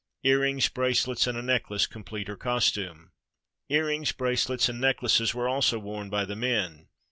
[0.23, 3.11] Earrings, bracelets, and a necklace complete her cos tume.
[3.69, 6.87] Earrings, bracelets, and necklaces were also worn by the men.